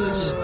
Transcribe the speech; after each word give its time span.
doces. 0.00 0.34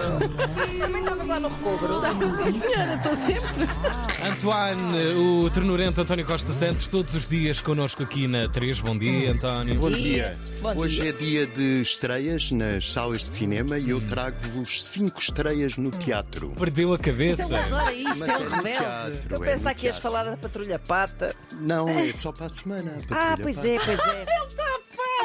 Também 0.79 1.03
estavas 1.03 1.27
lá 1.29 1.41
no 1.41 1.49
recobro. 1.49 2.43
Sim, 2.43 2.59
senhora, 2.61 2.95
estou 2.97 3.17
sempre. 3.17 4.27
Antoine, 4.29 5.15
o 5.17 5.51
ternurento 5.51 6.01
António 6.01 6.25
Costa 6.27 6.53
Santos, 6.53 6.89
todos 6.89 7.15
os 7.15 7.29
dias 7.29 7.61
connosco 7.61 8.03
aqui 8.03 8.27
na 8.27 8.49
3. 8.49 8.81
Bom 8.81 8.97
dia, 8.97 9.33
António. 9.33 9.75
Bom 9.77 9.91
dia. 9.91 10.37
dia. 10.37 10.39
Bom 10.61 10.77
Hoje 10.77 11.01
dia. 11.01 11.11
é 11.11 11.13
dia 11.13 11.47
de 11.47 11.81
estreias 11.83 12.51
nas 12.51 12.91
salas 12.91 13.21
de 13.29 13.35
cinema 13.35 13.79
e 13.79 13.91
eu 13.91 13.99
trago-vos 14.01 14.83
cinco 14.85 15.21
estreias 15.21 15.77
no 15.77 15.91
teatro. 15.91 16.51
Perdeu 16.59 16.93
a 16.93 16.99
cabeça. 16.99 17.43
Ele 17.45 17.57
adora 17.57 17.93
isto, 17.93 18.09
Mas 18.09 18.23
é 18.23 18.31
é 18.33 18.37
um 18.39 18.41
no 18.45 18.51
rebelde. 18.51 18.79
teatro. 18.79 19.35
Eu 19.37 19.45
é 19.45 19.55
pensar 19.55 19.75
que 19.75 19.87
ias 19.87 19.99
falar 19.99 20.25
da 20.25 20.37
Patrulha 20.37 20.79
Pata. 20.79 21.35
Não, 21.53 21.89
é 21.89 22.13
só 22.13 22.33
para 22.33 22.47
a 22.47 22.49
semana. 22.49 22.99
a 23.11 23.33
Ah, 23.33 23.39
pois 23.41 23.57
Pata. 23.57 23.69
é, 23.69 23.79
pois 23.85 23.99
é. 24.01 24.27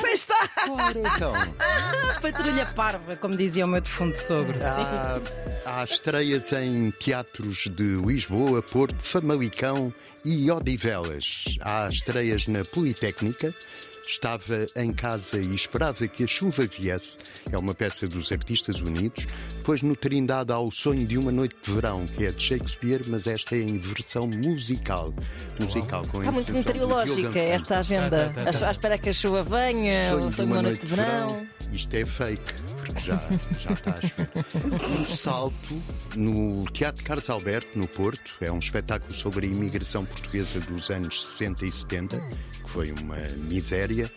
Está. 0.07 0.47
Claro, 0.47 0.99
então. 0.99 1.33
Patrulha 2.21 2.65
parva, 2.65 3.15
como 3.15 3.35
dizia 3.35 3.65
o 3.65 3.67
meu 3.67 3.81
defunto 3.81 4.17
sogro. 4.17 4.59
Há, 4.63 5.19
há 5.65 5.83
estreias 5.83 6.51
em 6.51 6.91
teatros 6.91 7.67
de 7.71 7.95
Lisboa, 8.05 8.61
Porto, 8.61 9.01
Famalicão 9.01 9.93
e 10.25 10.51
Odivelas. 10.51 11.45
Há 11.61 11.89
estreias 11.89 12.47
na 12.47 12.63
Politécnica. 12.63 13.53
Estava 14.05 14.65
em 14.75 14.93
casa 14.93 15.37
e 15.37 15.55
esperava 15.55 16.07
que 16.07 16.23
a 16.23 16.27
chuva 16.27 16.65
viesse. 16.65 17.19
É 17.51 17.57
uma 17.57 17.73
peça 17.73 18.07
dos 18.07 18.31
Artistas 18.31 18.81
Unidos. 18.81 19.25
Depois 19.57 19.81
no 19.81 19.95
Trindade 19.95 20.51
há 20.51 20.59
o 20.59 20.71
Sonho 20.71 21.05
de 21.05 21.17
uma 21.17 21.31
Noite 21.31 21.55
de 21.61 21.71
Verão, 21.71 22.05
que 22.05 22.25
é 22.25 22.31
de 22.31 22.41
Shakespeare, 22.41 23.01
mas 23.07 23.27
esta 23.27 23.55
é 23.55 23.59
em 23.59 23.77
versão 23.77 24.27
musical. 24.27 25.13
Musical, 25.59 26.05
com 26.07 26.19
Está 26.19 26.31
muito 26.31 26.51
meteorológica 26.51 27.39
esta 27.39 27.79
agenda. 27.79 28.31
Tá, 28.35 28.43
tá, 28.45 28.51
tá. 28.51 28.67
À 28.67 28.71
espera 28.71 28.97
que 28.97 29.09
a 29.09 29.13
chuva 29.13 29.43
venha, 29.43 30.09
Sonho 30.09 30.27
o 30.27 30.31
sonho 30.31 30.47
de 30.47 30.53
uma 30.53 30.61
noite 30.61 30.81
de 30.81 30.87
verão. 30.87 31.47
Isto 31.71 31.95
é 31.95 32.05
fake, 32.05 32.53
porque 32.91 33.07
já, 33.07 33.21
já 33.59 33.71
está 33.71 33.91
a 33.91 34.01
chover. 34.01 34.73
Um 34.73 35.05
salto 35.05 35.81
no 36.15 36.65
Teatro 36.71 37.03
Carlos 37.03 37.29
Alberto, 37.29 37.77
no 37.77 37.87
Porto. 37.87 38.33
É 38.41 38.51
um 38.51 38.59
espetáculo 38.59 39.13
sobre 39.13 39.47
a 39.47 39.49
imigração 39.49 40.05
portuguesa 40.05 40.59
dos 40.59 40.89
anos 40.89 41.25
60 41.25 41.65
e 41.65 41.71
70, 41.71 42.19
que 42.63 42.69
foi 42.69 42.91
uma 42.91 43.17
miséria. 43.49 44.11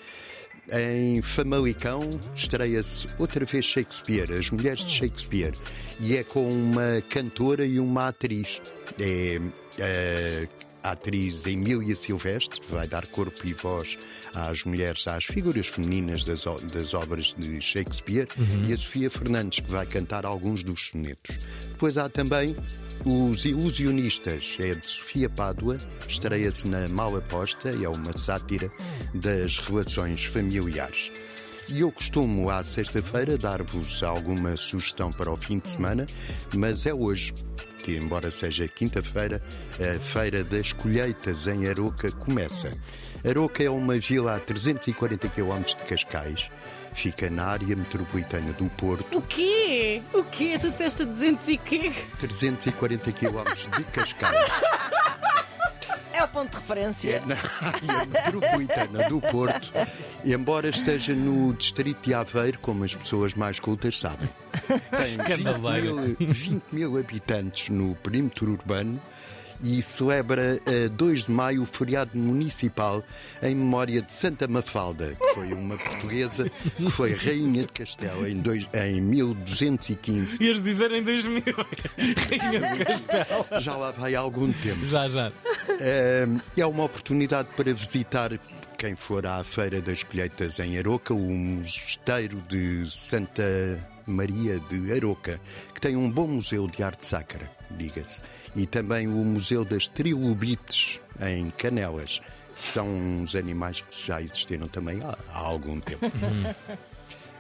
Em 0.72 1.20
Famalicão 1.20 2.18
estreia-se 2.34 3.06
outra 3.18 3.44
vez 3.44 3.66
Shakespeare, 3.66 4.32
As 4.32 4.50
Mulheres 4.50 4.84
de 4.84 4.92
Shakespeare, 4.92 5.52
e 6.00 6.16
é 6.16 6.24
com 6.24 6.48
uma 6.48 7.02
cantora 7.10 7.66
e 7.66 7.78
uma 7.78 8.08
atriz. 8.08 8.62
É 8.98 9.40
a 10.82 10.90
atriz 10.90 11.46
Emília 11.46 11.94
Silvestre, 11.94 12.60
que 12.60 12.72
vai 12.72 12.86
dar 12.86 13.06
corpo 13.06 13.46
e 13.46 13.52
voz 13.52 13.98
às 14.34 14.64
mulheres, 14.64 15.06
às 15.06 15.24
figuras 15.24 15.66
femininas 15.66 16.24
das, 16.24 16.44
das 16.72 16.92
obras 16.94 17.34
de 17.38 17.60
Shakespeare, 17.60 18.28
e 18.66 18.72
a 18.72 18.76
Sofia 18.76 19.10
Fernandes, 19.10 19.60
que 19.60 19.70
vai 19.70 19.86
cantar 19.86 20.26
alguns 20.26 20.62
dos 20.62 20.88
sonetos. 20.88 21.38
Depois 21.70 21.96
há 21.96 22.08
também 22.08 22.54
os 23.04 23.44
Ilusionistas, 23.44 24.56
é 24.60 24.74
de 24.74 24.88
Sofia 24.88 25.28
Pádua, 25.28 25.78
estreia-se 26.08 26.66
na 26.68 26.88
Mal 26.88 27.16
Aposta, 27.16 27.70
é 27.70 27.88
uma 27.88 28.16
sátira 28.16 28.70
das 29.14 29.58
relações 29.58 30.24
familiares. 30.24 31.10
E 31.68 31.80
eu 31.80 31.90
costumo, 31.90 32.50
à 32.50 32.62
sexta-feira, 32.62 33.38
dar-vos 33.38 34.02
alguma 34.02 34.56
sugestão 34.56 35.10
para 35.10 35.32
o 35.32 35.36
fim 35.36 35.58
de 35.58 35.70
semana, 35.70 36.06
mas 36.54 36.84
é 36.84 36.92
hoje, 36.92 37.32
que 37.84 37.94
embora 37.98 38.30
seja 38.30 38.66
quinta-feira, 38.66 39.42
a 39.78 39.98
Feira 40.00 40.42
das 40.42 40.72
Colheitas 40.72 41.46
em 41.46 41.68
Aroca 41.68 42.10
começa. 42.10 42.72
Aroca 43.22 43.62
é 43.62 43.68
uma 43.68 43.98
vila 43.98 44.36
a 44.36 44.40
340 44.40 45.28
km 45.28 45.62
de 45.62 45.76
Cascais, 45.86 46.50
fica 46.94 47.28
na 47.28 47.44
área 47.44 47.76
metropolitana 47.76 48.52
do 48.54 48.64
Porto, 48.70 49.18
O 49.18 49.20
quê? 49.20 50.00
O 50.14 50.24
quê? 50.24 50.58
Tu 50.58 50.70
disseste 50.70 51.04
200 51.04 51.48
e 51.48 51.58
quê? 51.58 51.92
340 52.20 53.12
km 53.12 53.44
de 53.76 53.84
Cascais. 53.84 54.50
É 56.24 56.26
o 56.26 56.28
ponto 56.28 56.50
de 56.52 56.56
referência. 56.56 57.22
na 57.26 57.36
área 57.60 58.06
metropolitana 58.06 59.08
do 59.10 59.20
Porto, 59.20 59.70
embora 60.24 60.68
esteja 60.70 61.14
no 61.14 61.52
distrito 61.52 62.02
de 62.02 62.14
Aveiro, 62.14 62.58
como 62.60 62.82
as 62.82 62.94
pessoas 62.94 63.34
mais 63.34 63.60
cultas 63.60 63.98
sabem. 64.00 64.28
Tem 64.90 65.18
20 65.18 65.20
Escandaleira. 65.20 65.92
mil, 65.92 66.16
20 66.18 66.62
mil 66.72 66.98
habitantes 66.98 67.68
no 67.68 67.94
perímetro 67.96 68.50
urbano 68.52 68.98
e 69.62 69.82
celebra 69.82 70.60
a 70.66 70.88
2 70.88 71.24
de 71.24 71.32
maio 71.32 71.62
o 71.62 71.66
feriado 71.66 72.16
municipal 72.18 73.02
em 73.42 73.54
memória 73.54 74.02
de 74.02 74.12
Santa 74.12 74.46
Mafalda, 74.46 75.14
que 75.14 75.34
foi 75.34 75.52
uma 75.52 75.76
portuguesa 75.76 76.50
que 76.76 76.90
foi 76.90 77.14
rainha 77.14 77.62
de 77.62 77.72
Castelo 77.72 78.26
em, 78.26 78.40
dois, 78.40 78.66
em 78.74 79.00
1215. 79.00 80.42
Ias 80.42 80.62
dizer 80.62 80.92
em 80.92 81.02
2000. 81.02 81.42
Rainha 82.28 82.76
do 82.76 82.84
Castelo. 82.84 83.46
Já 83.60 83.76
lá 83.76 83.90
vai 83.90 84.14
há 84.14 84.20
algum 84.20 84.52
tempo. 84.52 84.84
Já, 84.84 85.08
já. 85.08 85.32
É, 85.80 86.26
uma 86.66 86.84
oportunidade 86.84 87.48
para 87.56 87.72
visitar, 87.72 88.32
quem 88.78 88.96
for 88.96 89.26
à 89.26 89.42
Feira 89.44 89.80
das 89.80 90.02
Colheitas 90.02 90.58
em 90.58 90.78
Aroca, 90.78 91.14
o 91.14 91.32
Mosteiro 91.32 92.42
de 92.48 92.90
Santa 92.90 93.78
Maria 94.06 94.58
de 94.58 94.92
Aroca, 94.92 95.40
que 95.74 95.80
tem 95.80 95.96
um 95.96 96.10
bom 96.10 96.26
museu 96.26 96.66
de 96.66 96.82
arte 96.82 97.06
sacra, 97.06 97.50
diga-se, 97.70 98.22
e 98.54 98.66
também 98.66 99.06
o 99.06 99.24
Museu 99.24 99.64
das 99.64 99.86
Trilobites 99.86 101.00
em 101.20 101.50
Canelas. 101.50 102.20
que 102.60 102.68
São 102.68 102.88
uns 102.88 103.34
animais 103.34 103.80
que 103.80 104.06
já 104.06 104.20
existiram 104.20 104.68
também 104.68 105.00
há, 105.02 105.16
há 105.32 105.38
algum 105.38 105.80
tempo. 105.80 106.06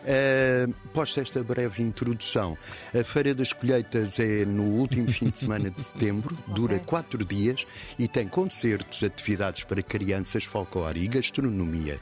Uh, 0.04 0.70
posto 0.92 1.18
esta 1.18 1.42
breve 1.42 1.82
introdução, 1.82 2.58
a 2.94 3.02
Feira 3.02 3.34
das 3.34 3.54
Colheitas 3.54 4.20
é 4.20 4.44
no 4.44 4.64
último 4.64 5.10
fim 5.10 5.30
de 5.30 5.38
semana 5.38 5.70
de 5.70 5.82
setembro, 5.82 6.36
dura 6.46 6.78
quatro 6.78 7.24
dias 7.24 7.66
e 7.98 8.06
tem 8.06 8.28
concertos, 8.28 9.02
atividades 9.02 9.64
para 9.64 9.82
crianças, 9.82 10.44
folclore 10.44 11.02
e 11.02 11.08
gastronomia. 11.08 11.98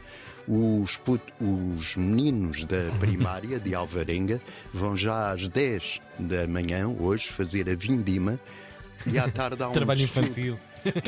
Os, 0.48 0.96
put- 0.96 1.32
os 1.40 1.94
meninos 1.96 2.64
da 2.64 2.90
primária 2.98 3.60
de 3.60 3.74
Alvarenga 3.74 4.40
vão 4.72 4.96
já 4.96 5.30
às 5.32 5.46
10 5.48 6.00
da 6.18 6.46
manhã, 6.48 6.88
hoje, 6.88 7.28
fazer 7.28 7.68
a 7.70 7.74
vindima 7.76 8.38
e 9.06 9.18
à 9.18 9.28
tarde 9.30 9.62
há 9.62 9.68
um 9.68 9.72
Trabalho 9.72 10.00
desfile- 10.00 10.26
infantil. 10.26 10.58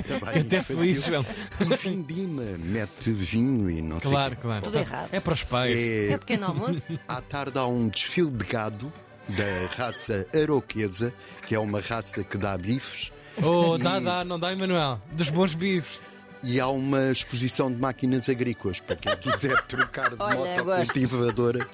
Trabalho 0.06 0.41
Até 0.41 0.61
se 0.61 0.72
infantil. 0.72 0.95
lixam. 0.95 1.27
E 1.61 1.77
vindima, 1.77 2.43
mete 2.59 3.12
vinho 3.12 3.69
e 3.69 3.83
não 3.83 3.99
sei 3.99 4.09
o 4.09 4.11
quê. 4.12 4.17
Claro, 4.17 4.37
claro. 4.37 4.65
Tudo 4.65 4.78
errado. 4.78 5.09
É 5.11 5.19
para 5.19 5.33
os 5.34 5.43
pais. 5.43 5.77
É, 5.77 6.12
É 6.12 6.19
pequeno 6.19 6.47
almoço? 6.47 6.99
à 7.09 7.21
tarde 7.21 7.59
há 7.59 7.66
um 7.66 7.89
desfile 7.89 8.31
de 8.31 8.45
gado 8.45 8.93
da 9.28 9.77
raça 9.77 10.27
aroquesa, 10.33 11.12
que 11.49 11.55
é 11.56 11.59
uma 11.59 11.81
raça 11.81 12.22
que 12.22 12.37
dá 12.39 12.56
bifes, 12.56 13.11
Oh, 13.43 13.75
E- 13.75 13.83
dá, 13.83 13.99
dá, 13.99 14.25
não 14.25 14.39
dá, 14.39 14.53
Emanuel. 14.53 15.01
Dos 15.11 15.28
bons 15.28 15.55
bifes. 15.55 15.99
E 16.44 16.60
há 16.60 16.69
uma 16.69 17.10
exposição 17.10 17.72
de 17.72 17.81
máquinas 17.81 18.28
agrícolas 18.28 18.81
para 18.81 18.97
quem 18.97 19.16
quiser 19.16 19.60
trocar 19.66 20.10
de 20.10 20.16
Olha, 20.19 20.62
motocultivadora. 20.62 21.66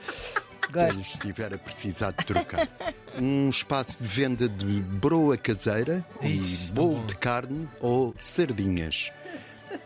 Quem 0.72 0.86
Gosto. 0.86 1.00
estiver 1.00 1.52
a 1.54 1.58
precisar 1.58 2.12
de 2.12 2.24
trocar. 2.24 2.68
Um 3.18 3.50
espaço 3.50 3.98
de 4.00 4.08
venda 4.08 4.48
de 4.48 4.80
broa 4.80 5.36
caseira 5.36 6.04
Ixi, 6.22 6.70
e 6.70 6.74
bolo 6.74 7.04
de 7.06 7.16
carne 7.16 7.68
ou 7.80 8.14
sardinhas. 8.18 9.10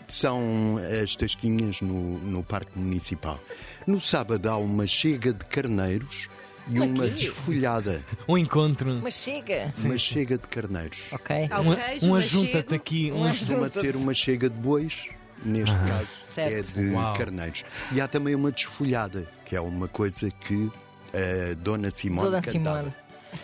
São 0.07 0.79
as 1.03 1.17
tasquinhas 1.17 1.81
no, 1.81 2.19
no 2.19 2.43
Parque 2.43 2.79
Municipal. 2.79 3.41
No 3.87 4.01
sábado 4.01 4.49
há 4.51 4.57
uma 4.59 4.87
chega 4.87 5.33
de 5.33 5.45
carneiros 5.47 6.29
e 6.69 6.77
Uma 6.79 6.87
uma 6.87 7.09
desfolhada. 7.09 8.03
Um 8.29 8.39
encontro. 8.39 9.01
Mas 9.03 9.15
chega. 9.15 9.73
Uma 9.79 9.99
chega 9.99 10.39
de 10.39 10.47
carneiros. 10.47 11.13
Ok. 11.13 11.37
Um, 11.37 11.75
queijo, 11.75 12.07
um 12.07 12.11
o 12.13 12.15
ajunta-te 12.17 12.55
machego. 12.55 12.75
aqui. 12.75 13.13
Um 13.13 13.23
Um 13.25 13.29
Costuma 13.29 13.71
ser 13.71 13.97
uma 13.97 14.15
chega 14.15 14.49
de 14.49 14.57
bois, 14.57 15.07
neste 15.45 15.77
caso 15.79 16.09
Certo. 16.21 16.79
é 16.79 16.83
de 16.83 16.91
Uau. 16.95 17.15
carneiros. 17.15 17.65
E 17.93 18.01
há 18.01 18.09
também 18.09 18.35
uma 18.35 18.51
desfolhada, 18.51 19.27
que 19.45 19.55
é 19.55 19.61
uma 19.61 19.89
coisa 19.89 20.31
que 20.31 20.71
a 21.13 21.55
Dona 21.55 21.91
Simone 21.91 22.31
Dona. 22.31 22.43
Simone. 22.43 22.95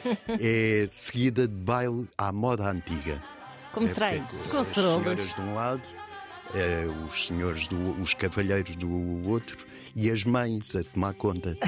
É 0.41 0.87
seguida 0.89 1.49
de 1.49 1.55
baile 1.55 2.09
à 2.17 2.31
moda 2.33 2.71
antiga. 2.71 3.21
Como 3.73 3.87
Deve 3.87 3.95
será 4.01 4.09
ser 4.11 4.23
isso? 4.23 4.45
com 4.45 4.51
Com 4.51 4.59
as 4.59 4.67
cerolas. 4.69 5.03
senhoras 5.03 5.35
de 5.35 5.41
um 5.41 5.55
lado, 5.55 5.83
eh, 6.55 6.87
os 7.07 7.27
senhores, 7.27 7.67
do, 7.69 8.01
os 8.01 8.15
cavalheiros 8.15 8.77
do 8.77 9.29
outro 9.29 9.57
e 9.95 10.11
as 10.11 10.25
mães 10.25 10.75
a 10.75 10.83
tomar 10.85 11.15
conta. 11.15 11.57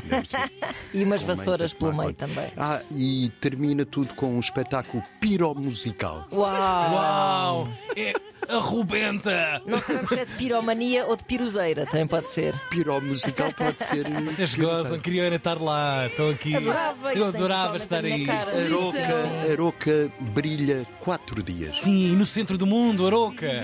E 0.95 1.05
umas 1.05 1.23
vassouras 1.23 1.73
pelo 1.73 1.97
meio 1.97 2.13
também. 2.13 2.51
Ah, 2.55 2.83
e 2.91 3.31
termina 3.41 3.87
tudo 3.87 4.13
com 4.15 4.37
um 4.37 4.41
espetáculo 4.41 5.03
piromusical. 5.19 6.29
Uau! 6.31 6.93
Uau! 6.95 7.69
É, 7.97 8.13
arrebenta. 8.49 9.63
Não 9.67 9.79
sabemos 9.81 10.09
se 10.09 10.21
é 10.21 10.25
de 10.25 10.33
piromania 10.33 11.07
ou 11.07 11.17
de 11.17 11.25
piruzeira, 11.25 11.87
também 11.87 12.07
pode 12.07 12.29
ser. 12.31 12.55
Piró 12.71 13.01
musical 13.01 13.53
pode 13.53 13.83
ser. 13.85 14.07
Vocês 14.25 14.55
gozam, 14.55 14.99
queriam 14.99 15.33
estar 15.35 15.61
lá, 15.61 16.07
estão 16.07 16.31
aqui. 16.31 16.57
Adorava, 16.57 17.09
Eu 17.09 17.15
isso 17.15 17.25
adorava 17.25 17.77
estar 17.77 18.05
aí. 18.05 18.27
cara. 18.27 18.51
Aroca, 18.53 19.53
Aroca 19.53 20.11
brilha 20.21 20.87
quatro 21.01 21.43
dias. 21.43 21.77
Sim, 21.81 22.15
no 22.17 22.27
centro 22.27 22.57
do 22.59 22.67
mundo, 22.67 23.07
Aroca. 23.07 23.63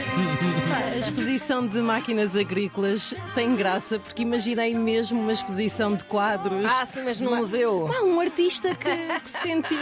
A 0.92 0.96
exposição 0.96 1.66
de 1.66 1.78
máquinas 1.78 2.36
agrícolas 2.36 3.14
tem 3.34 3.54
graça 3.54 3.98
porque 3.98 4.22
imaginei 4.22 4.74
mesmo 4.74 5.20
uma 5.20 5.32
exposição 5.32 5.94
de 5.94 6.04
quadros. 6.04 6.64
Ah, 6.64 6.86
sim, 6.86 7.02
mas 7.04 7.18
no 7.20 7.36
museu. 7.36 7.88
Ah, 7.98 8.04
um 8.04 8.20
artista 8.20 8.74
que, 8.74 8.90
que 9.20 9.30
sentiu. 9.30 9.78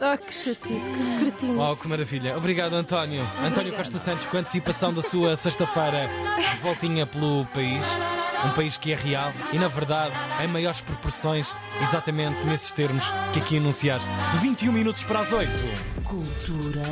Ah, 0.00 0.16
que 0.16 0.32
chatice, 0.32 0.90
que 0.90 1.18
cretino. 1.20 1.58
Uau, 1.58 1.76
que 1.76 1.88
maravilha. 1.88 2.36
Obrigado, 2.36 2.74
António. 2.74 3.26
António 3.44 3.74
Costa 3.74 3.98
Santos, 3.98 4.24
com 4.26 4.36
a 4.36 4.40
antecipação 4.40 4.92
da 4.92 5.02
sua 5.02 5.36
sexta-feira 5.36 6.08
de 6.52 6.58
voltinha 6.58 7.06
pelo 7.06 7.44
país. 7.46 7.84
Um 8.46 8.50
país 8.50 8.76
que 8.76 8.92
é 8.92 8.96
real 8.96 9.32
e, 9.52 9.58
na 9.58 9.66
verdade, 9.66 10.14
em 10.44 10.46
maiores 10.46 10.80
proporções, 10.80 11.52
exatamente 11.82 12.44
nesses 12.46 12.70
termos 12.70 13.04
que 13.32 13.40
aqui 13.40 13.56
anunciaste. 13.56 14.08
21 14.40 14.70
minutos 14.70 15.02
para 15.02 15.20
as 15.20 15.32
8. 15.32 15.50
Cultura 16.04 16.82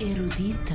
erudita. 0.00 0.74